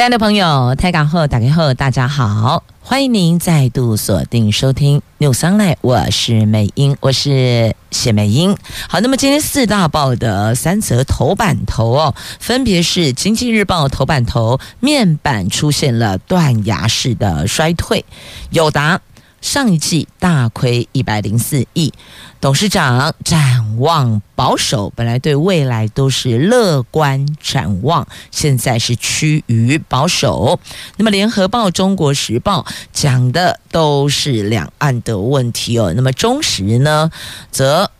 [0.00, 8.56] 亲爱的朋友，台港后打开后，大家好，欢迎您再度锁定收听 new sunlight，我是美英，我是谢美英。
[8.88, 18.02] 好，那么今天四大报的三则头版头哦，分别是《经济日报》头版头，面板出现了断崖式的衰退，
[18.48, 19.02] 友达。
[19.40, 21.92] 上一季大亏一百零四亿，
[22.40, 30.60] 董事长展望保守，本来对未来都是乐观展望，现在是趋于保守。
[30.96, 35.92] 那么，《联合报》《中国时报》讲的都是两岸的问题哦。
[35.96, 37.10] 那么，《中时》呢，
[37.50, 37.90] 则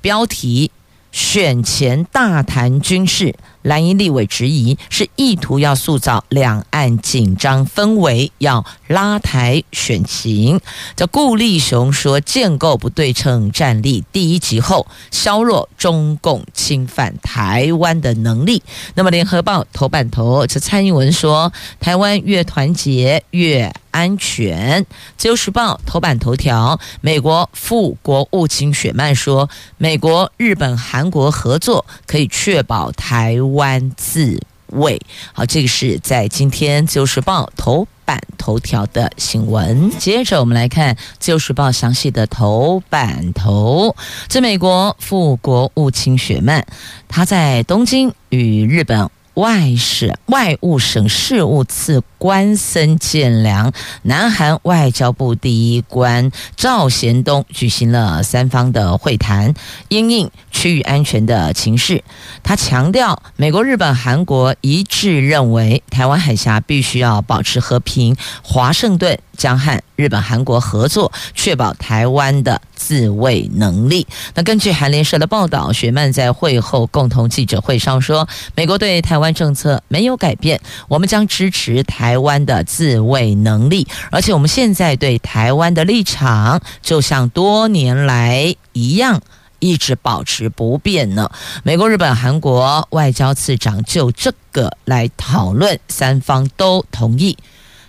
[0.00, 0.70] 标题。
[1.10, 3.34] 选前大谈军事，
[3.68, 10.58] 蓝营立委质疑是意图要塑造两岸紧张氛围，要拉抬选情。
[10.96, 18.62] 这顾立雄说，建构不对称战力，第一级后削弱中共侵犯台湾的能力。
[18.94, 24.86] 那么，联合报头版头，这蔡英文说，台湾越团结越安全。
[25.18, 33.57] 自由时报头版头条，美国副国务卿雪曼说，美国、日本、韩国合作可以确保台湾
[33.96, 35.00] 自卫。
[35.32, 39.90] 好，这个是在今天自由时报头版头条的新闻。
[39.98, 43.96] 接着我们来看自由时报详细的头版头，
[44.28, 46.64] 这美国副国务卿雪曼，
[47.08, 49.10] 他在东京与日本。
[49.38, 53.72] 外事外务省事务次官森健良，
[54.02, 59.54] 南韩外交部第一官赵贤东举行了三方的会谈，
[59.90, 62.02] 应应区域安全的情势，
[62.42, 68.16] 他强调，美国、日本、韩国一致认为，台湾海峡必须要保持和平。
[68.42, 74.06] 华盛顿将和日本、韩国合作，确保台湾的自卫能力。
[74.34, 89.22] 那根据韩联社的报道，雪曼在会后共同记者会上说，美国对台湾政策没有改变，我们将支持台湾的自卫能力，而且我们现在对台湾的立场就像多年来一样。
[89.60, 91.28] 一直保持不变呢。
[91.64, 97.36] 美国、日本、韩国外交次长就这个来讨论，三方都同意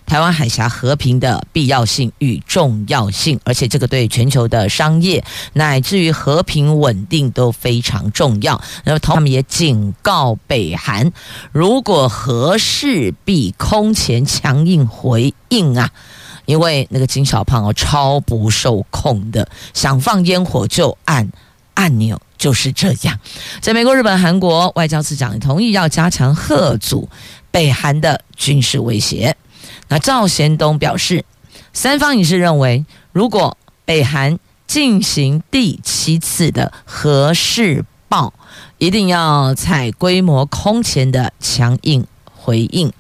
[0.10, 8.60] 台湾海峡和平的必要性与重要性，而且这个对全球的商业乃至于和平稳定都非常重要。
[8.86, 11.12] 那么他们也警告北韩，
[11.52, 15.92] 如果合适，必空前强硬回应啊！
[16.48, 21.30] 因为那个金小胖哦，超不受控的，想放烟火就按。
[21.76, 23.18] 按钮就是这样，
[23.62, 27.08] 在美国、日本、韩国外交次长同意要加强贺阻
[27.52, 29.34] 北韩的军事威胁。
[29.90, 31.26] 那赵贤东表示，
[31.74, 38.34] 三方也是认为，如果北韩进行第七次的核试爆，
[38.78, 42.94] 一定要采规模空前的强硬回应。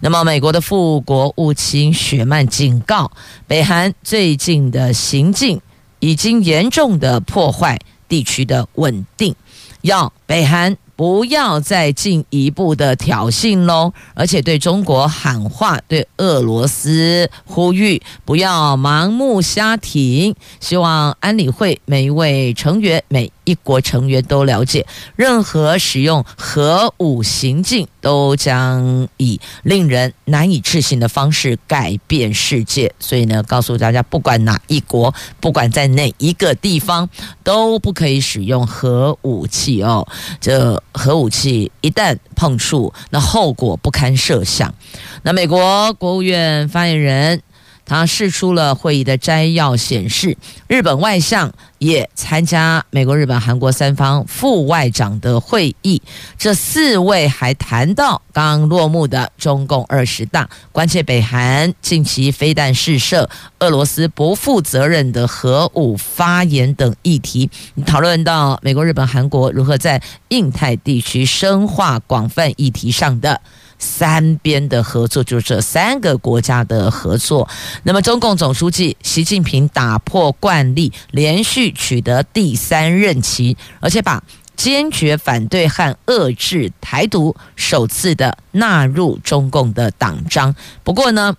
[0.00, 3.10] 那么，美国的副国务卿雪曼警告，
[3.46, 5.60] 北韩最近的行径
[5.98, 7.80] 已经严重的破坏。
[8.06, 9.34] 地区的稳定，
[9.80, 23.30] 要北韩不要再进一步的挑衅喽，而且对中国喊话，对俄罗斯呼吁不要盲目瞎停，希望安理会每一位成员每。
[23.44, 32.92] 一国成员都了解，任何使用核武行径都将以令人难以置信的方式改变世界。
[32.98, 37.08] 所以呢，告诉大家，不管哪一国，不管在哪一个地方，
[37.42, 40.06] 都不可以使用核武器哦。
[40.40, 44.74] 这核武器一旦碰触，那后果不堪设想。
[45.22, 47.42] 那美国国务院发言人。
[47.84, 50.36] 他释出了会议的摘要，显示
[50.68, 56.00] 日本外相也参加美国、日本、韩国三方副外长的会议。
[56.38, 63.28] 这四位还谈到刚落幕的中共二十大，关切北韩近期飞弹试射、
[63.58, 67.50] 俄罗斯不负责任的核武发言等议题，
[67.84, 73.40] 讨论到美国、日本、韩国如何在印太地区深化广泛议题上的。
[73.78, 77.48] 三边的合作，就是这三个国家的合作。
[77.82, 84.22] 那么，中共总书记习近平打破惯例，连续取得第三任期，而且把
[84.56, 90.54] 坚决反对和遏制台独首次的纳入中共的党章。
[90.82, 91.36] 不过呢，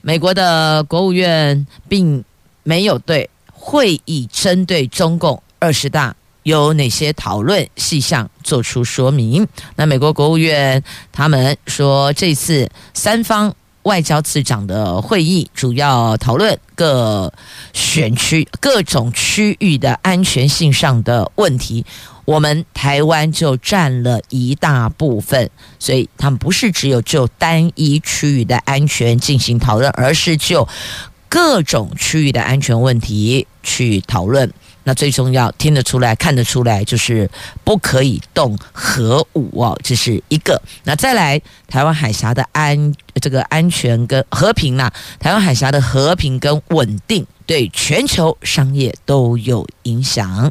[0.00, 2.24] 美国的国务院并
[2.62, 6.16] 没有对会议针对中共二十大。
[6.50, 9.46] 有哪些讨论细项做出说明。
[9.76, 10.82] 那美国国务院
[11.12, 13.54] 他们说，这次三方
[13.84, 17.32] 外交次长的会议主要讨论各
[17.72, 21.86] 选区、各种区域的安全性上的问题。
[22.24, 30.68] 我们台湾就占了一大部分，所以他们不是只有就单一区域的安全进行讨论，而是就
[31.28, 34.52] 各种区域的安全问题去讨论。
[34.84, 37.30] 那最重要，听得出来、看得出来，就是
[37.64, 40.60] 不可以动核武哦，这是一个。
[40.84, 50.50] 那再来，台湾海峡的安这个安全跟和平呐，台湾海峡的和平跟稳定，对全球商业都有影响。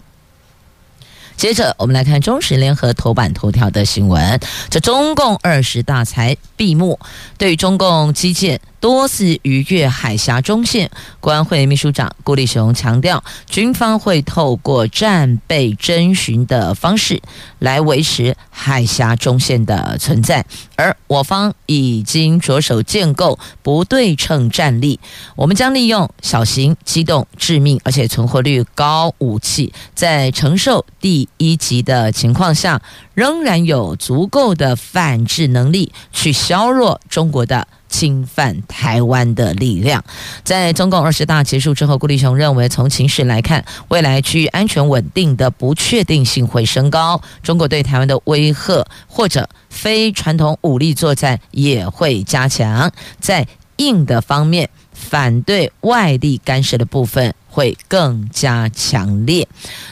[1.36, 4.40] 接着，我们来看中时联合头版头条的新闻。
[4.70, 7.00] 这中共二十大才闭幕，
[7.38, 10.90] 对中共基建多次逾越海峡中线，
[11.20, 17.22] 国安会秘书长顾立雄强调，军方会透过战备征询的方式
[17.60, 20.46] 来维持海峡中线的存在，
[20.76, 25.00] 而我方已经着手建构不对称战力，
[25.36, 32.82] 我们将利用小型、机动、致命而且存活率高武器，在承受第一级的情况下，
[33.20, 40.02] 仍然有足够的反制能力去削弱中国的侵犯台湾的力量。
[40.46, 52.90] 在中共二十大结束之后，顾立雄认为，从情势来看，未来区域安全稳定的不确定性会升高，中国对台湾的威吓或者非传统武力作战也会加强。
[53.20, 53.46] 在
[53.76, 59.46] 硬的方面，反对外力干涉的部分会更加强烈。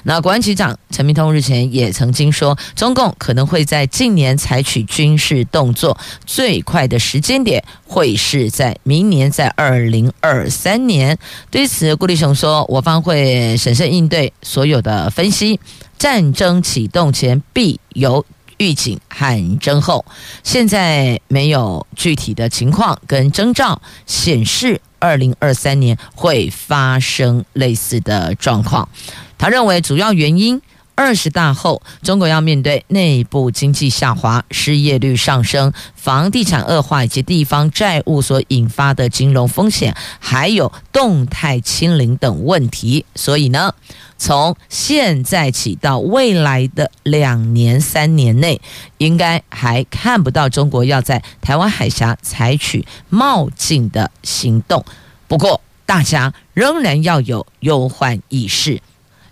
[0.04, 11.18] 那国安局长陈明通日前也曾经说，中共可能会在近年采取军事动作，最快的时间点会是在明年，在二零二三年。
[11.52, 15.60] 对此，顾立雄说，我方会审慎应对所有的分析，
[15.98, 18.26] 战争启动前必有
[18.56, 20.06] 预警和征候，
[20.42, 24.80] 现在没有具体的情况跟征兆显示。
[25.00, 28.88] 二零二三年会发生类似的状况，
[29.38, 30.62] 他认为主要原因。
[30.98, 43.06] 二十大后，中国要面对内部经济下滑、失业率上升、房地产恶化以及地方债务所引发的金融风险，还有动态清零等问题。
[43.14, 43.76] 所以呢，
[44.18, 48.60] 从现在起到未来的两年、三年内，
[48.98, 54.84] 应该还看不到中国要在台湾海峡采取冒进的行动。
[55.28, 58.82] 不过，大家仍然要有忧患意识。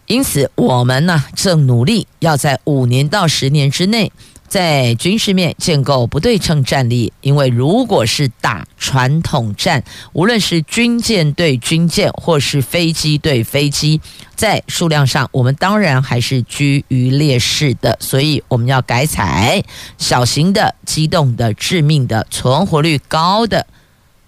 [0.08, 4.12] 因此，我们呢正努力要在五年到十年之内，
[4.48, 7.12] 在军事面建构不对称战力。
[7.22, 14.00] 因为如果是打传统战，无论是军舰对军舰，或是飞机对飞机，
[14.36, 17.98] 在数量上，我们当然还是居于劣势的。
[18.00, 19.64] 所以，我们要改采
[19.98, 23.66] 小型的、机动的、致命的、存活率高的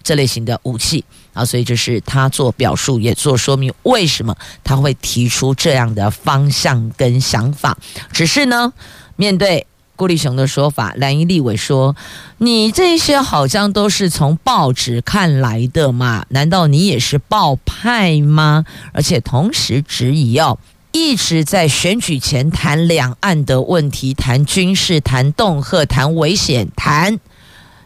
[0.02, 1.04] 这类型的武器。
[1.32, 7.76] 啊，所以就是他做表述，也做说明，为什么他会提出这样的方向跟想法。
[8.12, 8.72] 只是呢，
[9.16, 9.66] 面对
[9.96, 11.96] 顾立雄的说法，蓝营立委说
[12.38, 16.24] ：“你这些好像都是从报纸看来的嘛？
[16.28, 18.64] 难道你也是报派吗？”
[18.94, 20.58] 而且同时质疑哦，
[20.92, 27.18] 一直在选举前谈两岸的问题，谈军事，谈恫吓，谈危险，谈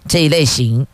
[0.06, 0.86] 这一类型。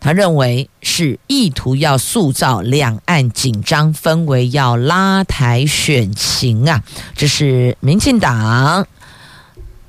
[0.00, 6.82] 他认为是意图要塑造两岸紧张氛围，要拉抬选情啊！
[7.16, 8.86] 这是民进党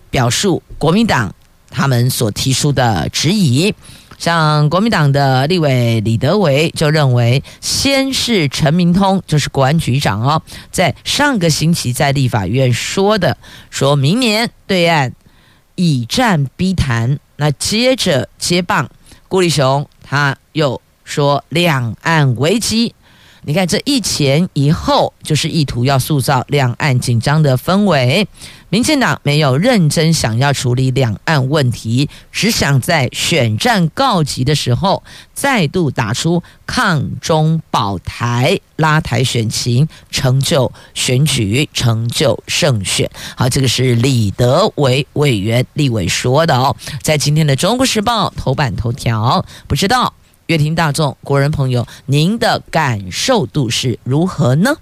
[0.10, 1.34] 表述，国民党
[1.70, 3.74] 他们所提出的质疑。
[4.18, 13.38] 像国民党的立委李德维就认为，先是陈明通，就是国安局长哦，在上个星期在立法院说的，
[13.70, 15.14] 说明年对岸
[15.76, 18.90] 以战逼谈，那接着接棒
[19.30, 19.88] 顾立雄。
[20.10, 22.96] 他又说，两岸危机，
[23.44, 28.28] 你看这一前一后，就是意图要塑造两岸紧张的氛围。
[28.72, 35.02] 民进党没有认真想要处理两岸问题，只想在选战告急的时候，
[35.34, 43.10] 再度打出抗中保台、拉抬选情、成就选举、成就胜选。
[43.36, 50.14] 好，这个是李德维委员立委说的哦，在今天的《中国时报》头版头条，不知道。
[50.50, 54.76] 乐听大众、国人朋友，您的感受度是如何呢？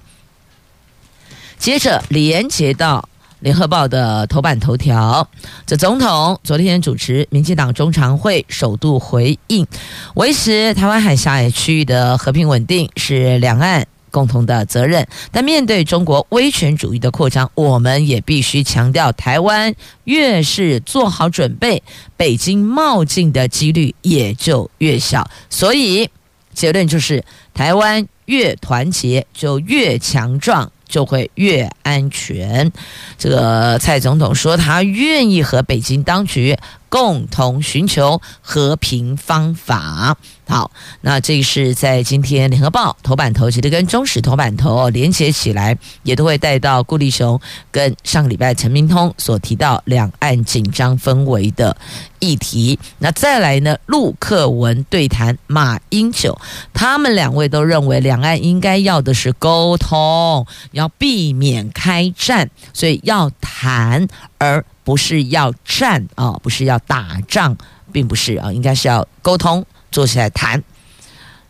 [1.58, 3.10] 接着连接到
[3.42, 5.30] 《联合报》的头版头条，
[5.66, 9.68] 这总统昨天主持民进党中常会，首度回应，
[10.16, 13.86] 维持台湾海峡区域的和平稳定是两岸
[14.18, 15.08] 共同的责任。
[15.32, 21.84] 但面对中国威权主义的扩张，我们也必须强调，台湾越是做好准备，
[22.16, 25.30] 北京冒进的几率也就越小。
[25.52, 26.10] 所以
[26.52, 30.72] 结论就是，台湾越团结就越强壮。
[30.88, 32.72] 就会越安全。
[33.18, 36.58] 这个蔡总统说，他愿意和北京当局
[36.90, 40.18] 共同寻求和平方法。
[40.48, 47.38] 好，那这是在今天《联合报》头版头，其实跟中时头版头连接起来，也都会带到顾立雄
[47.70, 51.76] 跟上个礼拜陈明通所提到两岸紧张氛围的
[52.20, 52.80] 议题。
[53.00, 56.40] 那再来呢，陆克文对谈马英九，
[56.74, 67.58] 他们两位都认为两岸应该要的是沟通，要避免开战，所以要谈，而不是要战啊，不是要打仗，
[67.92, 69.66] 并不是啊，应该是要沟通。
[69.92, 70.64] 坐下来谈，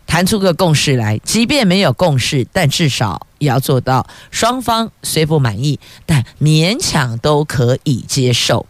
[0.08, 1.16] 谈出个共识来。
[1.18, 8.66] 即便没有共识，但至少也要做到双方虽不满意，但勉强都可以接受。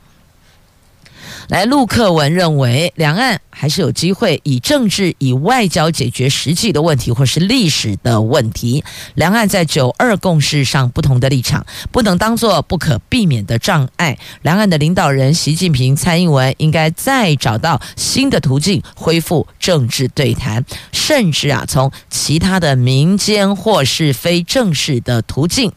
[1.48, 8.84] 来，陆克文认为，两岸还是有机会以政治、以外交解决实际的问题，或是历史的问题。
[9.14, 14.18] 两岸在九二共识上不同的立场，不能当作不可避免的障碍。
[14.42, 20.62] 两岸的领导人习近平、蔡英文应该再找到新的途径，恢复政治对谈，
[20.92, 25.72] 甚至啊，从其他的民间或是非正式的途径，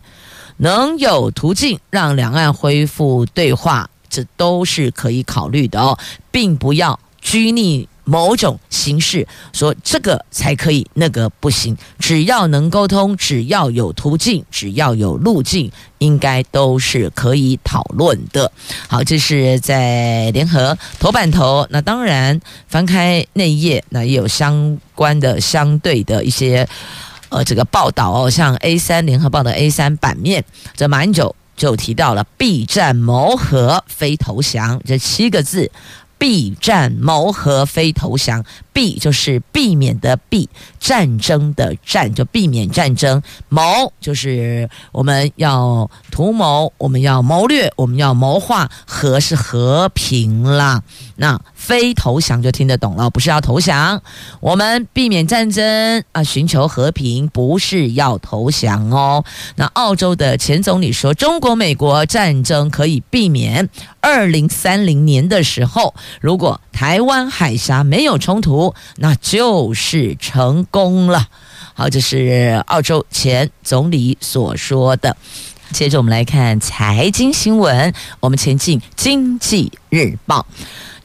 [0.58, 3.90] 能有途径让两岸恢复对话。
[4.12, 5.98] 这都是可以考虑的哦，
[6.30, 11.78] 并不要拘泥某种形式，说这个才可以，那个不行。
[11.98, 18.52] 只要能沟通，只要有途径，只要有路径，应该都是可以讨论的。
[18.88, 21.66] 好，这是在联合头版头。
[21.70, 26.68] 那当然，翻开内页，那也有相关的、相对的一些
[27.30, 30.44] 呃这个报道哦，像 A 三联合报的 A 三版面，
[30.76, 31.34] 这马英九。
[31.62, 35.70] 就提到了避战谋和非投降这七个字，
[36.18, 40.50] 避战谋和非投降，避就是避免的避，
[40.80, 50.82] 战争的战就避免战争，谋就是我们要图谋，我们要谋略，我们要谋划，和是和平啦。
[51.22, 54.02] 那非投降就听得懂了，不是要投降。
[54.40, 59.24] 我们避免战争啊，寻求和平，不是要投降哦。
[59.56, 63.70] 那澳洲的前总理说，中国美国战争可以避免。
[64.00, 71.28] 二零三零年的时候，如果台湾海峡没有冲突，那就是成功了。
[71.76, 75.16] 好，这是澳洲前总理所说的。
[75.72, 80.48] 接着我们来看财经新闻，我们前进经济日报。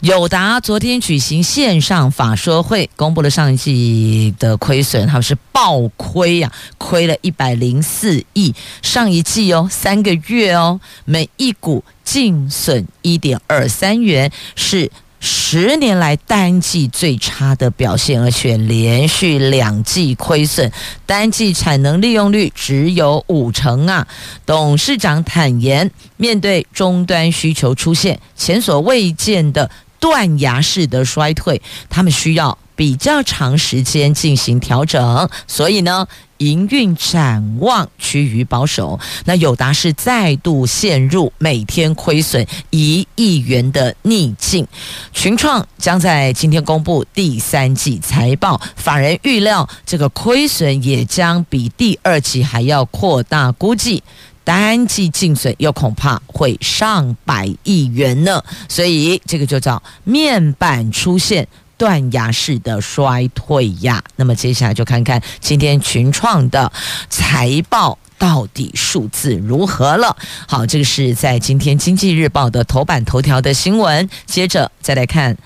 [0.07, 8.55] 友达昨天举行线上法说会，公布了上一季的亏损，他们是暴亏呀、亏了一百零四亿。
[8.83, 20.71] 上一季哦，三个月哦，每一股净损一点二三元，是十年来单季最差的表现，而且连续两季亏损，
[21.05, 24.07] 单季产能利用率只有五成啊。
[24.45, 29.69] 董事长坦言，面对终端需求出现前所未见的。
[29.99, 36.07] 断崖式的衰退，他们需要比较长时间进行调整，所以呢，
[36.39, 39.01] 营运展望趋于保守。
[39.25, 44.67] 那友达是再度陷入每天亏损一亿元的逆境。
[45.13, 54.03] 群创将在今天公布第三季财报，法人预料这个亏损也将比第二季还要扩大，估计。
[54.47, 64.01] 单季净损又恐怕会上百亿元呢，所以这个就叫面板出现断崖式的衰退呀。
[64.15, 66.71] 那么接下来就看看今天群创的
[67.11, 70.17] 财报到底数字如何了。
[70.47, 74.09] 好，这个是在今天经济日报的头版头条的新闻。
[74.27, 75.37] 接着再来看。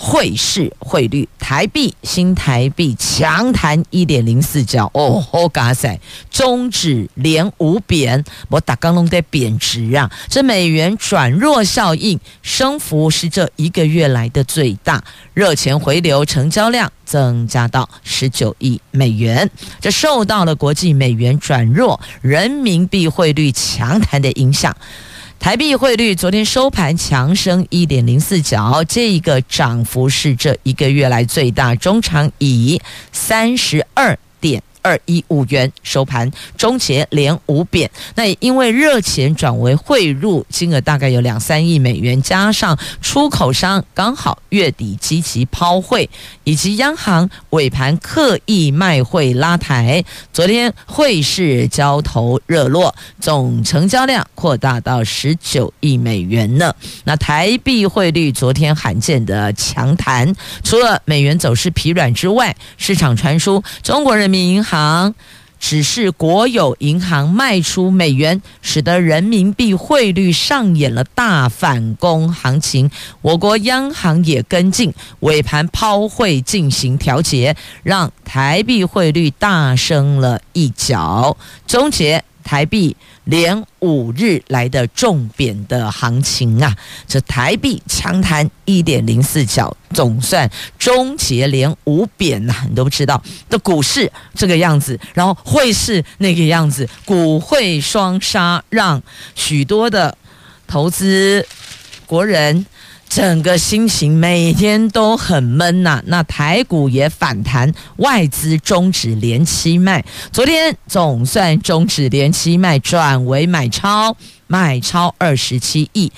[0.00, 4.88] 汇市汇率，台币新台币强弹一点零四角。
[4.94, 5.98] 哦，好嘎塞，
[6.30, 10.08] 终止连五贬，我打刚龙在贬值啊！
[10.28, 15.02] 这美元转弱效应升幅是这一个月来的最大，
[15.34, 19.50] 热钱回流，成交量增加到十九亿美元，
[19.80, 24.76] 这受到了国际美元转弱、人民币汇率强弹的影响。
[25.38, 32.78] 台币汇率昨天收盘强升一点零四角，这个涨幅是这一个月来最大，中长以
[33.12, 37.90] 三十二点二一五元收盘，终结连五贬。
[38.14, 46.08] 那也因为热钱转为汇入，金额大概有两三亿美元，加上出口商刚好月底积极抛汇，
[46.44, 56.74] 以及央行尾盘刻意卖汇拉抬，昨天汇市交投热络，总成交量扩大到十九亿美元呢。
[57.04, 65.14] 那台币汇率昨天罕见的强弹，除了美元走势疲软之外，市场传出中国人民银行行，
[65.58, 72.90] 只是国有银行卖出美元，使得人民币汇率上演了大反攻行情。
[73.22, 82.96] 我国央行也跟进尾盘抛汇进行调节，让台币汇率大升了一角，终结台币。
[83.24, 86.74] 连五日来的重贬的行情啊，
[87.06, 99.02] 这台币强弹一点零四角，总算终结连五贬呐，你都不知道的股市这个样子，然后汇市那个样子，股汇双杀，让
[99.34, 100.16] 许多的
[100.66, 101.46] 投资
[102.06, 102.64] 国人。
[103.08, 114.14] 整个心情每天都很闷呐、那台股也反弹，外资终止连期卖，昨天总算终止连期卖，转为买超，
[114.46, 116.12] 买超二十七亿，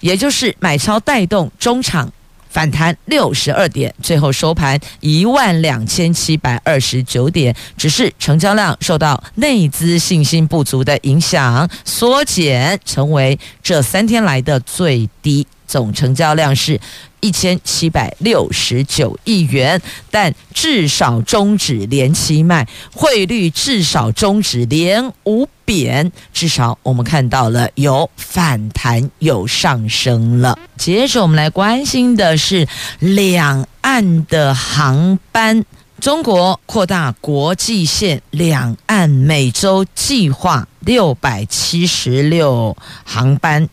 [0.00, 2.12] 也就是买超带动中场
[2.54, 15.44] 反弹六十二点，最后收盘一万两千七百二十九点，只是成交量受到内资信心不足的影响缩减，成为这三天来的最低。
[15.66, 16.78] 总成交量是
[17.20, 19.80] 一千七百六十九亿元，
[20.10, 30.58] 但至少终止连七卖，汇率至少终止连五贬，至少我们看到了有反弹，有上升了。
[30.76, 32.66] 接着我们来关心的是
[32.98, 35.64] 两岸的航班，
[36.00, 43.68] 中国扩大国际线两岸每周计划六百七十六航班。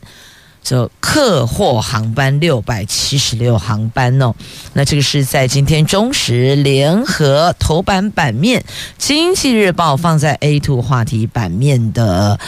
[0.62, 4.32] 就客货航班六百七十六航班哦，
[4.74, 8.64] 那这个是在今天中时联合头版版面，
[8.96, 12.38] 经济日报放在 A two 话题版面的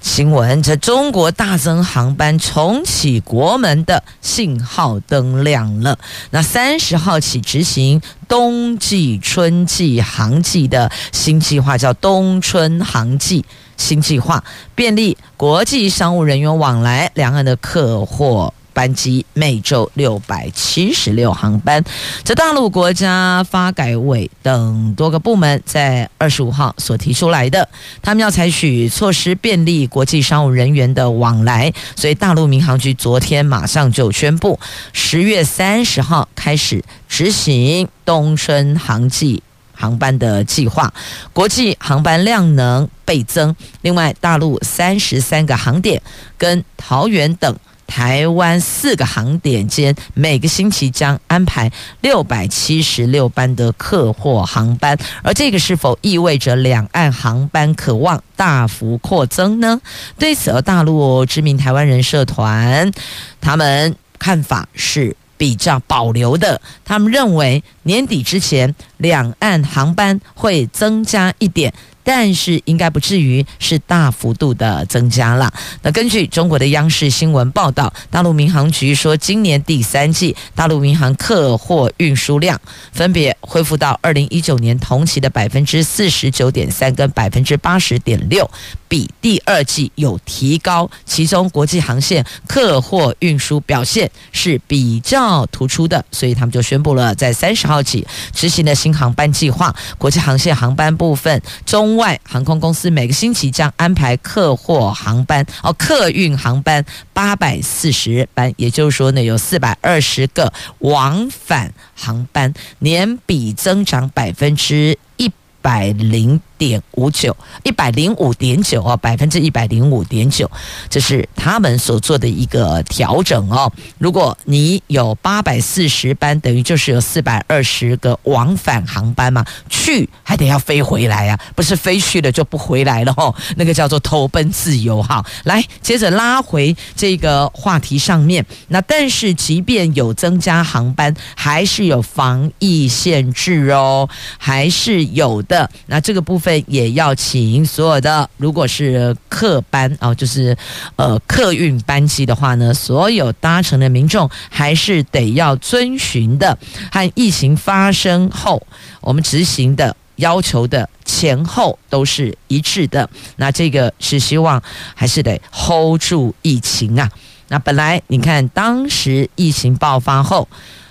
[0.00, 0.62] 新闻。
[0.62, 5.98] 这中国大增航班，重启国门的信号灯亮了。
[6.30, 13.44] 那三十号起执行冬季、春季航季的新计划，叫冬春航季。
[13.76, 21.82] 新计划便利国际商务人员往来，两岸的客货班机每周六百七十六航班。
[22.24, 27.68] 这大陆国家发改委等多个部门在二十五号所提出来的，
[28.02, 34.58] 他们要采取措施便利国际商务人员的往来，所以大陆民航局昨天马上就宣布，
[34.92, 39.42] 十月三十号开始执行冬春航季。
[39.72, 40.92] 航班的计划，
[41.32, 43.56] 国际航班量能倍增。
[43.80, 46.02] 另外，大陆三十三个航点
[46.36, 47.56] 跟桃园等
[47.90, 54.96] 台湾四个航点间，每个星期将安排六百七十六班的客货航班。
[55.24, 59.80] 而这个是否意味着两岸航班可望大幅扩增呢？
[60.16, 62.92] 对此，大陆知名台湾人社团
[63.40, 65.16] 他们看法是。
[65.40, 71.72] 比较保留的，他们认为年底之前两岸航班会增加一点。
[72.02, 75.52] 但是应该不至于是大幅度的增加了。
[75.82, 82.60] 那根据中国的央视新闻报道，大陆民航局说，今年第三季大陆民航客货运输量
[82.92, 88.50] 分别恢复到二零一九年同期的百分之四十九点三跟百分之八十点六，
[88.88, 90.90] 比第二季有提高。
[91.04, 101.90] 其中国际航线客货运输表现是比较突出的，所以他们就宣布了，在三十号起执行的新航班计划，国际航线航班部分中。
[102.00, 106.82] 外航空公司每个星期将安排客货航班哦，客运航班
[107.12, 120.48] 八百四十班，也就是说呢，有四百二十个往返航班，年比增长百分之一百零点五九，一百零五点九哦，百分之一百零五点九，
[120.90, 123.72] 这是他们所做的一个调整哦。
[123.96, 133.34] 如果你有八百四十班，等于就是有四百二十个往返航班嘛，去还得要飞回来呀、啊，不是飞去了就不回来了哦。
[133.56, 135.24] 那个叫做投奔自由哈。
[135.44, 145.70] 来，接着拉回这个话题上面，那但是即便有增加航班，还是有防疫限制哦，还是有的。
[145.86, 146.49] 那这个部分。
[146.66, 150.56] 也要请所有的，如果是客班啊，就是
[150.96, 156.58] 呃客运班机的话呢，所有搭乘的民众还是得要遵循的，
[156.90, 158.66] 和疫情发生后
[159.00, 159.94] 我们执行的。
[160.16, 163.08] 要求的前后都是一致的。
[163.36, 164.62] 那这个是希望
[164.94, 167.08] 还是得 hold 住疫情啊。
[167.48, 170.46] 那本来你看当时疫情爆发后。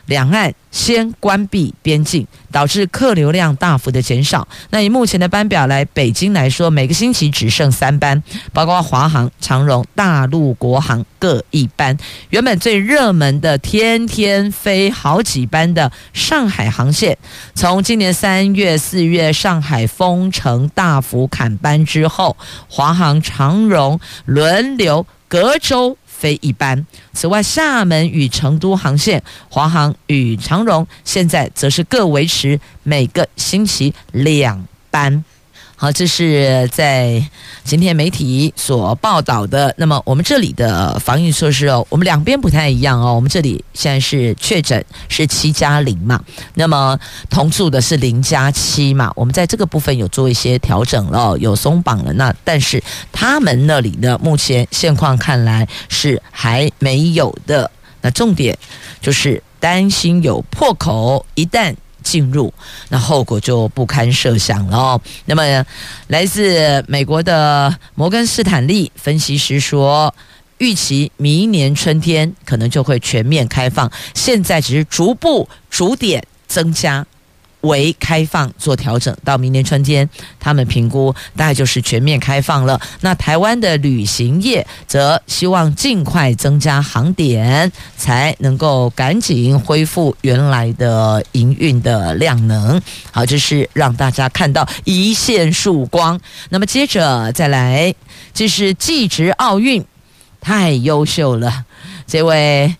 [0.09, 4.47] 两岸先关闭边境，导致客流量大幅的减少。
[4.71, 11.95] 那以目前的班表来北京来说，每个星期只剩三班，包括华航、长荣、大陆国航各一班。
[12.31, 17.15] 原本最热门的天天飞好几班的上海航线，
[17.53, 22.35] 从今年三月、四月上海封城大幅砍班之后，
[22.67, 25.95] 华航、长荣轮流隔周。
[26.19, 26.85] 非一般。
[27.13, 35.23] 此外，厦门与成都航线，华航与长荣现在则是各维持每个星期两班。
[35.81, 37.23] 好，这是在
[37.63, 39.73] 今天媒体所报道的。
[39.77, 43.13] 那么，我们这里的防疫措施哦，我们两边不太一样哦。
[43.13, 46.21] 我们这里现在是确诊是七加零嘛，
[46.55, 49.09] 那么同住的是零加七嘛。
[49.15, 52.11] 我们在这个部分有做一些调整了，有松绑了。
[52.11, 57.71] 那但是他们那里呢，目前现况看来是还没有的。
[58.01, 58.57] 那重点
[58.99, 61.73] 就是担心有破口，一旦。
[62.03, 62.53] 进入，
[62.89, 65.01] 那后果就不堪设想了哦。
[65.25, 65.65] 那么，
[66.07, 70.13] 来自美国的摩根斯坦利分析师说，
[70.57, 77.05] 预期明年春天可能就会全面开放，现在只是逐步逐点增加。
[77.61, 82.79] 为开放做调整，到明年春天，他们评估大概就是全面开放了。
[83.01, 92.81] 那台湾的旅行业则希望尽快增加航点，才能够赶紧恢复原来的营运的量能。
[93.11, 96.19] 好，这是让大家看到一线曙光。
[96.49, 97.93] 那么接着再来，
[98.33, 99.83] 这是技职奥运，
[100.39, 101.65] 太优秀了，
[102.07, 102.75] 这位。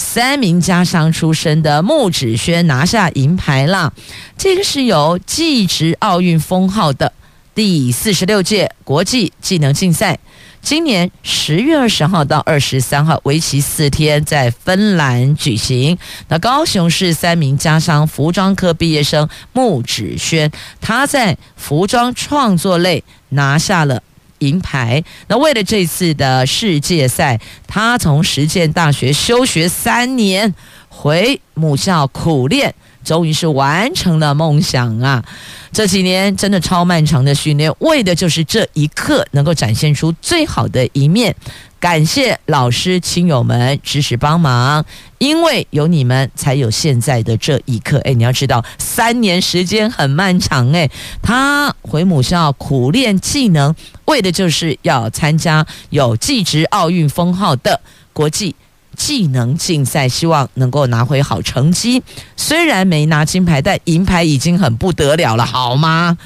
[0.00, 3.92] 三名家商出身的穆芷萱拿下银牌了，
[4.38, 7.12] 这个是有技职奥运封号的
[7.54, 10.18] 第四十六届国际技能竞赛，
[10.62, 15.98] 今年十月二十号到二十三号，为期四天，在芬兰举行。
[16.28, 24.02] 那高雄市三名家商服装科毕业生穆芷萱，她在服装创作类拿下了。
[24.40, 25.02] 银牌。
[25.28, 30.54] 那为了这次的世界赛，他从实践大学休学三年，
[30.88, 32.74] 回母校苦练，
[33.04, 35.24] 终于是完成了梦想啊！
[35.72, 41.34] 这几年真的超漫长的训练，为的就是这一刻能够展现出最好的一面。
[41.80, 44.84] 感谢老师、亲友们支持帮忙，
[45.16, 47.98] 因为有你们，才有现在的这一刻。
[48.04, 50.70] 哎，你要知道，三年时间很漫长。
[50.72, 50.90] 哎，
[51.22, 57.80] 他回母校苦练技能，为的就是要参加有技职奥运封号的
[58.12, 58.54] 国际
[58.94, 62.02] 技能竞赛，希望能够拿回好成绩。
[62.36, 66.18] 虽然没拿金牌，但银牌已经很不得了了，好吗？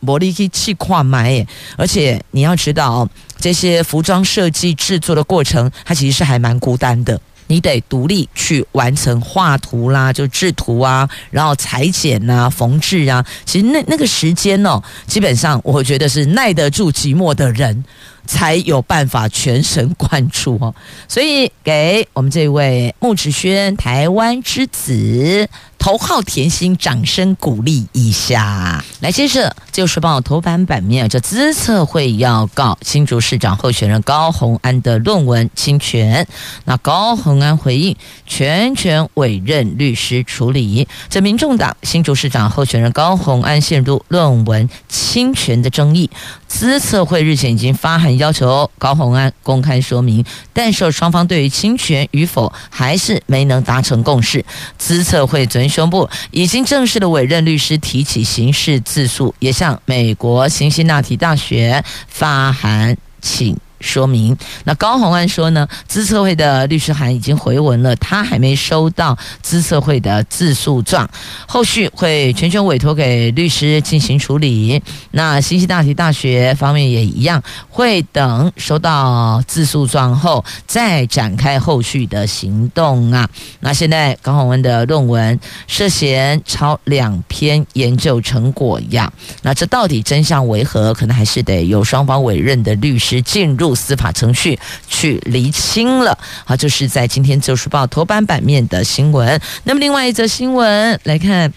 [0.00, 3.08] 魔力气气跨买，而且你要知道。
[3.38, 7.20] 这些服装设计制作的过程，它其实是还蛮孤单的。
[7.48, 13.24] 你得独立去完成画图啦，就制图啊，然后裁剪呐、缝制啊。
[13.44, 17.84] 其实那那个时间哦，基本上我觉得是耐得住寂寞的人
[18.26, 20.74] 才有办法全神贯注哦。
[21.06, 25.48] 所以给我们这位木子轩台湾之子。
[25.86, 28.84] 头号甜心，掌声鼓励一下。
[28.98, 36.26] 来，接着就是报头版版面，这资策会要告新竹市长候选人高虹安的论文侵权。
[36.64, 37.96] 那高虹安回应，
[38.26, 40.88] 全权委任律师处理。
[41.08, 46.10] 这民众党新竹市长候选人高虹安陷入论文侵权的争议，
[46.48, 54.44] 资策会日前已经发函要求高洪安公开说明，但受双方对于侵权与否还是没能达成共识。
[54.76, 55.66] 资策会昨天。
[55.76, 63.54] 宣布已经正式的委任律师提起刑事自诉，也向美国辛辛那提大学发函请
[63.86, 64.36] 说明。
[64.64, 71.08] 那高虹安说呢，资策会的律师函已经回文了，他还没收到资策会的自诉状，
[71.46, 74.82] 后续会全权委托给律师进行处理。
[75.12, 83.28] 那新西大提大学方面也一样，会等收到自诉状后再展开后续的行动啊。
[83.60, 90.92] 那现在高虹安的论文涉嫌抄两篇研究成果呀，那这到底真相为何？
[90.96, 94.58] 可能还是得由双方委任的律师进入司法程序
[94.88, 96.18] 去厘清了。
[96.44, 99.40] 好，就是在今天《旧书报》头版版面的新闻。
[99.64, 101.52] 那么，另外一则新闻来看，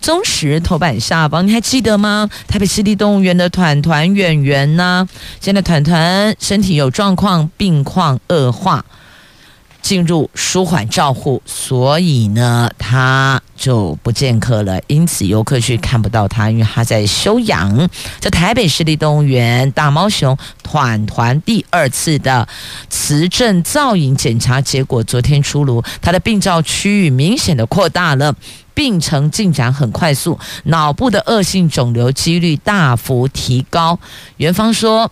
[0.00, 2.28] 中时头版下方，你还记得吗？
[2.48, 5.08] 台北湿地动物园的团团圆圆呢？
[5.40, 8.84] 现在团团身体有状况，病况恶化。
[9.82, 14.80] 进入舒缓照护，所以呢，他就不见客了。
[14.86, 17.90] 因此，游客去看不到他，因为他在休养。
[18.20, 22.46] 这台北市立动物园大猫熊团团第二次的
[22.88, 28.34] 磁振造影检查结果昨天出炉，他的病灶区域明显的扩大了。
[28.74, 33.98] 病程进展很快速，脑部的恶性肿瘤几率大幅提高。
[34.38, 35.10] 园方说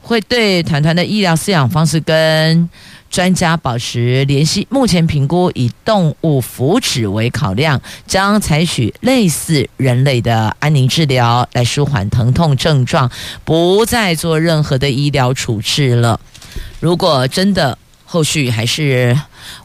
[0.00, 2.70] 会对团团的医疗饲养方式跟
[3.14, 4.66] 专家保持联系。
[4.68, 13.08] 目前评估以动物福祉为考量，将采取类似人类的安宁治疗来舒缓疼痛症状，
[13.44, 16.18] 不再做任何的医疗处置了。
[16.80, 19.16] 如果真的后续还是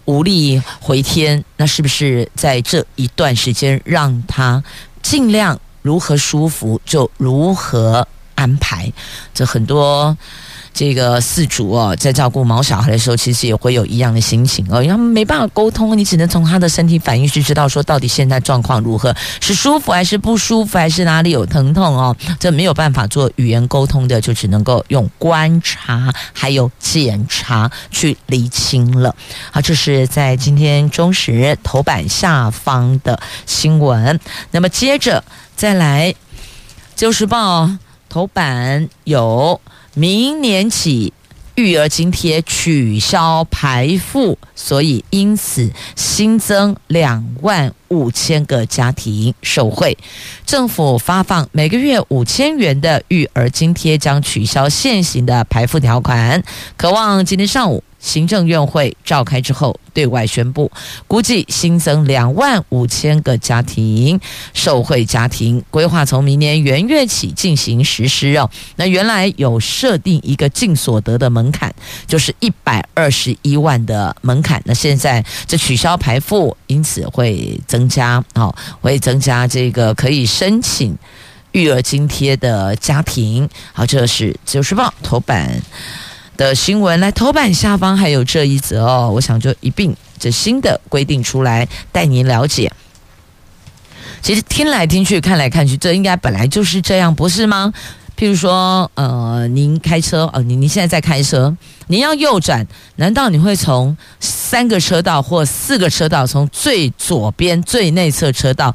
[0.06, 4.64] 无力回天，那是不是在这一段时间让他
[5.02, 8.94] 尽量如何舒服就如何安排？
[9.34, 10.16] 这很多。
[10.74, 22.16] 这个饲主哦，在照顾毛小孩的时候，其实也会有一样的心情哦，因为没办法沟通，你只能从他的身体反应去知道说，到底现在状况如何，是舒服还是不舒服，还是哪里有疼痛哦？
[22.40, 29.14] 这没有办法做语言沟通的，就只能够用观察还有检查去厘清了。
[29.52, 34.18] 好，这是在今天中时头版下方的新闻。
[34.52, 35.24] 那么接着
[35.58, 36.14] 再来，
[36.96, 37.66] 《自由时报》
[38.08, 39.60] 头版有。
[40.00, 41.12] 明年起，
[41.56, 49.98] 育儿津贴取消排付，所以因此新增两万五千个家庭受惠。
[50.46, 56.42] 政府发放每个月五千元的育儿津贴，将取消现行的排付条款。
[56.78, 57.84] 可望今天上午。
[58.00, 60.72] 行政院会召开之后，对外宣布，
[61.08, 64.20] 估计新增两万五千个家庭
[64.54, 68.50] 受惠家庭，规划从明年元月起进行实施哦。
[68.78, 71.74] 那原来有设定一个净所得的门槛，
[72.08, 74.62] 就是一百二十一万的门槛。
[74.66, 80.98] 那现在这取消排富，因此会增加哦，会增加这个可以申请
[81.52, 83.50] 育儿津贴的家庭。
[83.74, 85.62] 好，这是《自由时报》头版。
[86.39, 92.71] 的新闻来，头版下方还有这一则哦，我想就一并这新的规定出来带您了解。
[94.21, 97.73] 其实听来听去看来看去，这应该本来就是这样，不是吗？
[98.17, 101.54] 譬如说，呃，您开车，呃，您您现在在开车，
[101.88, 108.73] 您要右转，难道你会从三个车道或四个车道，从最左边最内侧车道？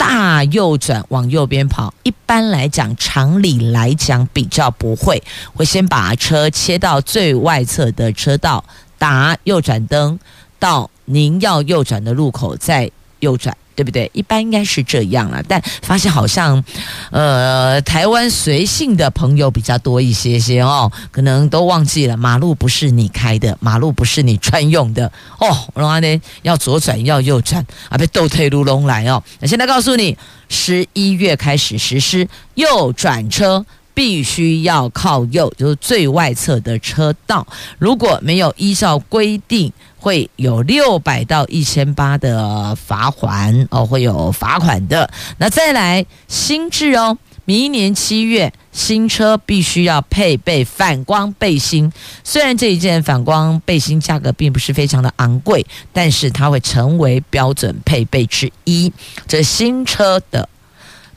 [0.00, 8.64] 大右转往右边跑，一般来讲，常理来讲比较不会，会先把车切到最外侧的车道，
[8.98, 10.18] 打右转灯，
[10.58, 13.54] 到您要右转的路口再右转。
[13.80, 14.10] 对不对？
[14.12, 16.62] 一般应该是这样了，但发现好像，
[17.10, 25.56] 呃，台湾随性的朋友比较多一些些哦，可能都忘记了马路不是你开的，马路不是你专用的哦。
[25.74, 29.22] 然后呢，要左转要右转啊，被倒退噜拢来哦。
[29.38, 30.14] 那现在告诉你，
[30.50, 33.64] 十一月开始实施右转车。
[33.92, 37.46] 必须要靠右，就是最外侧的车道。
[37.78, 45.08] 如果没有依照规定，会有六百到一千八的罚款哦，会有罚款的。
[45.38, 51.92] 那再来新制哦，明年七月新车必须要配备反光背心。
[52.24, 58.92] 虽然这一件反光背心价格并不是非常的昂贵，但是它会成为标准配备之一。
[59.28, 60.48] 这新车的。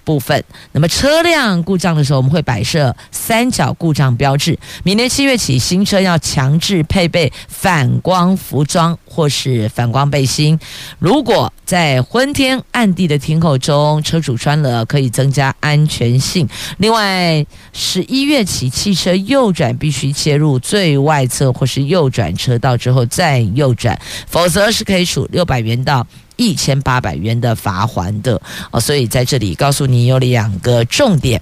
[0.04, 4.58] 部分，那么车辆故障的时候，我们会摆设三角故障标志。
[4.84, 10.60] 明年七月起，新车要强制配备反光服装或是反光背心。
[11.00, 16.48] 如果在昏天暗地的天候中，车主穿了可以增加安全性。
[16.78, 26.06] 另外，十一月起，汽车右转必须切入最外侧或是右转车道之后再右转，否则是可以处六百元到。
[26.36, 28.42] 一千八百元的罚锾的
[28.72, 31.42] 哦，所以在这里告诉你有两个重点。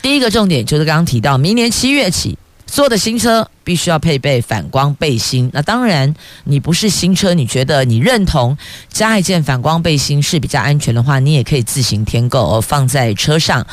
[0.00, 5.50] 第一个重点就是刚刚提到，明年七月起，所有的新车必须要配备反光背心。
[5.52, 6.14] 那当然，
[6.44, 8.56] 你不是新车，你觉得你认同
[8.88, 13.66] 加一件反光背心是比较安全的话，你也可以自行添购，放在车上，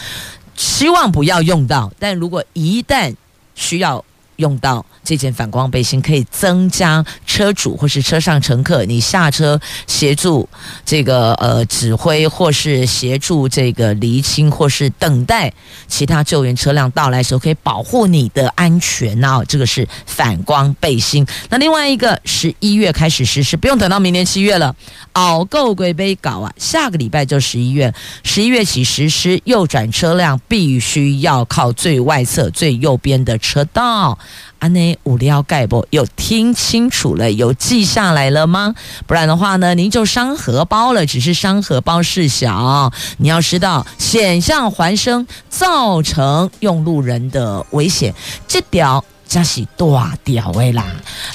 [0.56, 1.92] 希望不要用到。
[1.98, 3.16] 但如果一旦
[3.56, 4.04] 需要，
[4.36, 10.50] 用到这件反光背心，可以增加车主或是车上乘客你下车协助
[10.84, 15.54] 这个呃指挥，或是协助这个厘清，或是等待
[15.88, 19.44] 其他救援车辆到来时候，可以保护你的安全啊！
[19.48, 21.24] 这个是反光背心。
[21.50, 24.76] 那另外一个十一月开始实施，不用等到明年七月了。
[25.14, 34.18] 熬够鬼杯搞啊，下个礼拜就十一月，十一月起实施，右转车辆必须要靠最外侧最右边的车道。
[34.60, 35.88] 安内无聊盖不？
[35.90, 37.32] 有听清楚了？
[37.32, 38.76] 有记下来了吗？
[39.08, 41.06] 不然的话呢，您就伤荷包了。
[41.06, 48.14] 只是伤荷包事小，你要知道险象环生，造成用路人的危险。
[48.48, 50.86] 这条加是大条的啦。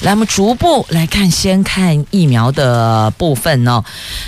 [0.01, 3.83] 来，我们逐步来看，先看疫苗的部分哦。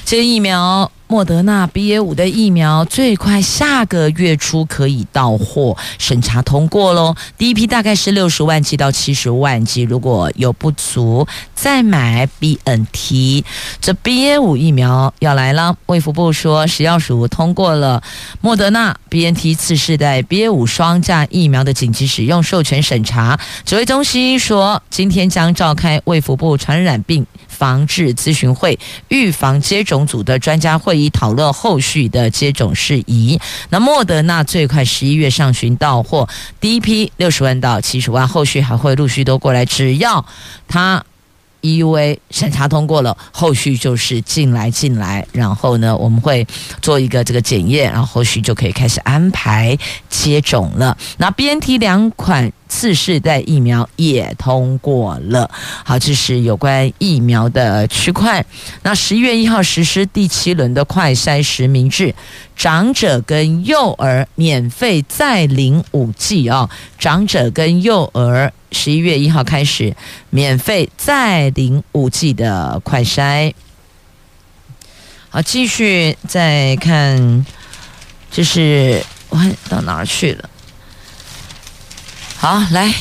[0.05, 0.91] 这个疫苗。
[1.09, 7.15] 莫德纳 BA 五的疫苗最快下个月初可以到货，审查通过喽。
[7.37, 13.43] 第一批大概是六十万剂到七十万剂，如果有不足再买 BNT。
[13.79, 18.03] 这 BA 五疫苗要来了，卫福部说食药署通过了
[18.41, 23.39] 莫德纳 BNT 次世代 BA 五双价疫苗的紧急使用授权审查。
[23.63, 27.25] 指挥中心说，今天将召开卫福部传染病
[27.57, 33.39] 防治咨询会预防接种组的专家会议，讨论后续的接种事宜。
[33.69, 36.29] 那莫德纳最快十一月上旬到货，
[36.61, 39.65] 第一批六十万到七十万，后续还会陆续都过来。
[39.65, 40.23] 只要
[40.67, 41.03] 他
[41.63, 46.45] EUA 审查通过了，后续就是进来进来，然后呢，我们会
[46.79, 49.75] 做一个这个检验，然后后续就可以开始安排
[50.09, 50.95] 接种了。
[51.17, 52.53] 那 BNT 两款。
[52.67, 55.49] 次世代疫苗也通过了，
[55.83, 58.45] 好，这是有关疫苗的区块。
[58.83, 62.13] 那十一月一号实施第七轮的快筛实名制，
[62.55, 66.69] 长者跟幼儿免费再领五剂哦。
[66.99, 69.95] 长者跟幼儿十一月一号开始
[70.29, 73.53] 免费再领五剂的快筛。
[75.29, 77.45] 好，继续再看，
[78.31, 80.49] 这是我看到哪儿去了？
[82.39, 82.93] 好，来，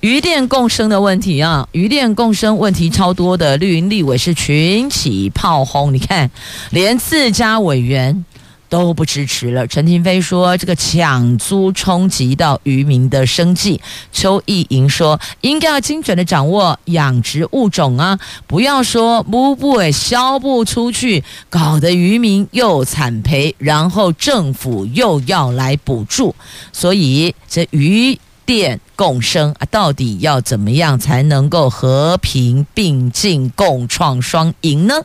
[0.00, 6.30] 渔电共生的问题啊，渔电共生问题超多的，绿营立委是群起炮轰，你看，
[6.70, 8.24] 连自家委员
[8.70, 9.66] 都不支持了。
[9.66, 13.78] 陈亭妃说，这个抢租冲击到渔民的生计。
[14.10, 26.34] 邱意莹说，应该要精准的掌握养殖物种啊，不要说不不诶销不出去，搞得渔民又惨赔，然后政府又要来补助，
[26.72, 28.18] 所以这鱼。
[28.54, 34.96] 电共生啊，到底要怎么样才能够和平并进、共创双赢呢？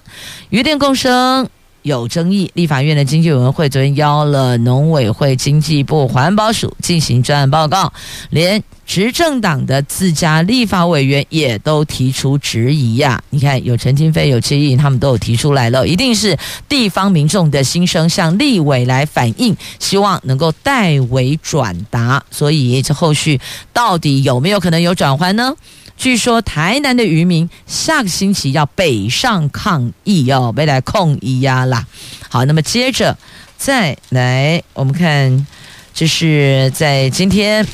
[0.50, 1.50] 与电共生
[1.88, 7.92] 有争议，立法院的经济委员会昨天邀了农委会、经济部、环保署进行专案报告，
[8.30, 8.62] 连。
[8.88, 16.38] 执政党的自家立法委员也都提出质疑呀、你看，有陈金飞、有邱意莹，他们都有提出来了，一定是
[16.70, 22.24] 地方民众的心声向立委来反映，希望能够代为转达。
[22.32, 23.38] 所以，这后续
[23.74, 25.54] 到底有没有可能有转圜呢？
[25.98, 31.86] 据说台南的渔民下个星期要北上抗议哦，未来控议呀啦。
[32.30, 33.18] 好，那么接着
[33.58, 35.46] 再来，我们看，
[35.94, 37.68] 这是在今天。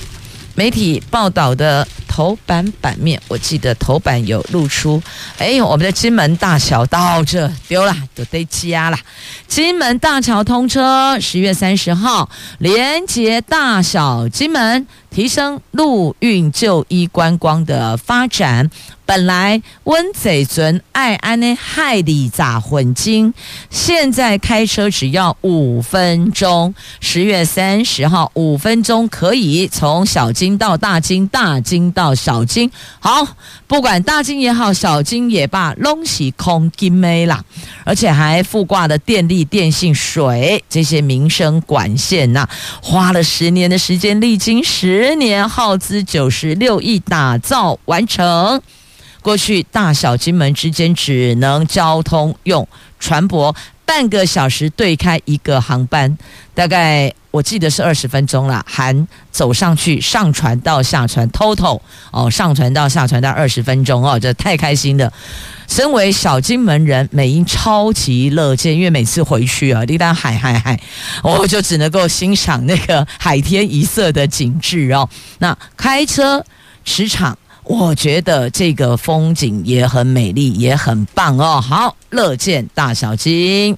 [0.56, 5.02] 媒体报道的头版版面，我记得头版有露出，
[5.40, 8.98] 哎，我们的金门大桥到这丢了，都得加了。
[9.48, 18.70] 金门大桥通车，十月三十号连接大小金门，提升陆运就医观光的发展。
[19.06, 23.34] 本来温贼尊爱安的海里咋混金，
[23.70, 26.74] 现在开车只要五分钟。
[27.02, 32.70] 十月三十号，五分钟可以从小金到大金，大金到到小金。
[33.00, 33.26] 好，
[33.66, 37.42] 不管大金也好，小金也罢，拢是空金没啦。
[37.86, 42.46] 而且还附挂的电力、电信、水这些民生管线呐、
[42.82, 48.62] 花了十年的时间，历经十年，耗资九十六亿打造完成。
[49.22, 52.68] 过去大小金门之间只能交通用
[53.00, 56.18] 船舶半个小时对开一个航班，
[56.54, 65.12] 大概我记得是二十分钟了，含走上去上船到下船，total 哦，上船到下船到二十分钟哦，这太开心了。
[65.68, 70.80] 身为小金门人，美英超级乐见，因为每次回去啊，一旦海海海，
[71.24, 75.10] 我就只能够欣赏那个海天一色的景致哦。
[75.40, 76.46] 那开车
[76.86, 77.36] 驰场。
[77.66, 81.62] 我觉得这个风景也很美丽，也很棒哦。
[81.62, 83.76] 好，乐见大小金，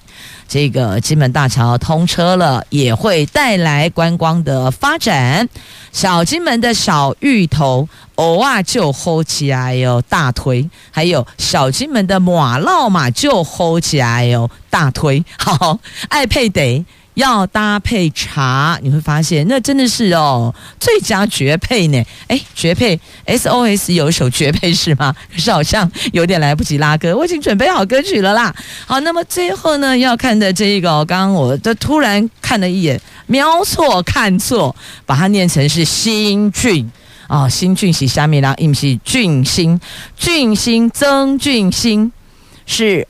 [0.48, 5.48] 这个金门大桥通车了，也会带来观光的发展。
[5.92, 15.24] 小金门的小芋头，偶尔就吼起来哟，大推；还有小金门的马烙嘛，就吼起来哟，大推。
[15.38, 16.84] 好，爱配得。
[17.16, 22.02] 要搭配茶，你会发现那真的是哦，最佳绝配呢！
[22.28, 25.14] 哎，绝配 SOS 有一首绝配是吗？
[25.32, 28.54] 可是好像有点来不及拉歌，我已经准备好歌曲了啦。
[28.86, 36.90] 好，那么最后呢，要看的这一个，刚刚我都突然看了一眼，瞄错看错，把它念成是新俊。
[37.28, 39.80] 哦，新俊喜下面啦，因是俊星，
[40.18, 42.12] 俊星曾俊欣
[42.66, 43.08] 是。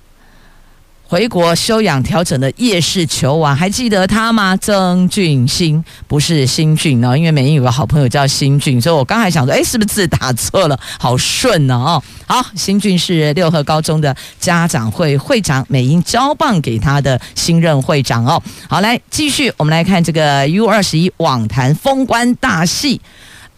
[1.09, 4.57] 回国休养调整的叶氏球王，还记得他吗？
[4.57, 10.77] 曾俊欣不是新俊哦，因为美英有个好朋友叫新俊，所以我刚才想说，哎，是不是字打错了？
[10.99, 12.03] 好顺哦。
[12.27, 18.43] 好，新俊是六合高中的家长会会长，美英交棒给他的新任会长哦。
[18.69, 23.01] 好，来继续，我们来看这个 U 二十一网坛封关大戏。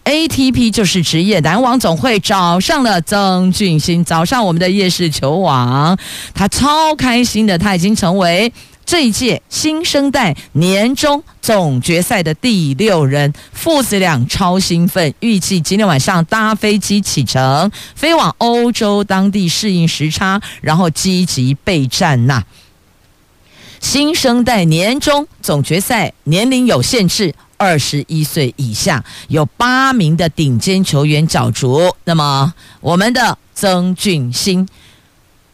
[0.09, 5.95] ATP 就是职业男网总会找上了曾俊欣，找上我们的夜市球王，
[6.33, 8.51] 他超开心的，他已经成为
[8.83, 22.43] 这一届新生代年终总决赛的第六人，父子俩超兴奋，预计今天晚上搭飞机启程，飞往欧洲当地适应时差，然后积极备战呐。
[23.79, 27.35] 新生代年终总决赛年龄有限制。
[27.59, 34.65] 二十一岁以下有八名的顶尖球员角逐，那么我们的曾俊欣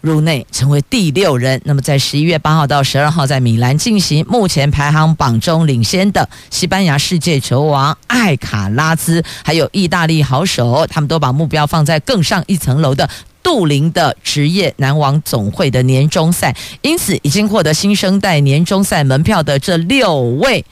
[0.01, 1.59] 入内成为第六人。
[1.65, 13.09] 那么在十一月八号到十二号在米兰进行，目前排行榜中领先的西班牙世界球王艾卡拉兹，还有意大利好手，他们都把目标放在更上一层楼的
[13.41, 16.55] 杜林的职业男网总会的年终赛。
[16.83, 20.63] 因此，已经获得新生代年终赛门票的这六位。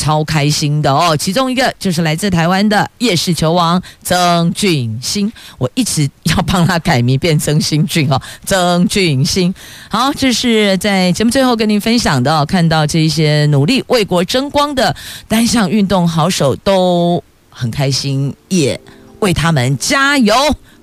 [0.00, 1.14] 超开心的哦！
[1.14, 8.18] 其中一个就是来自台湾的夜市球王曾俊欣，我一直要帮他改名变曾新俊哦。
[8.46, 9.54] 曾俊欣，
[9.90, 12.46] 好，这是在节目最后跟您分享的哦。
[12.46, 14.96] 看到这些努力为国争光的
[15.28, 18.80] 单项运动好手都很开心，也
[19.18, 20.34] 为他们加油，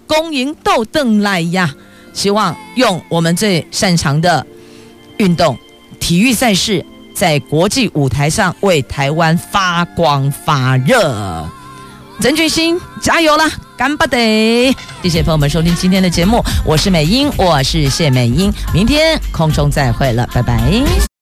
[0.06, 1.74] 恭迎豆邓来呀！
[2.14, 4.46] 希望用我们最擅长的
[5.18, 5.58] 运动
[6.00, 6.86] 体育赛事。
[7.18, 11.50] 在国际舞台上为台湾发光发热，
[12.22, 14.72] 曾俊欣加油啦，干巴得！
[15.02, 21.17] 谢谢朋友们收听今天的节目，我是美英，我是谢美英，明天空中再会了，拜拜。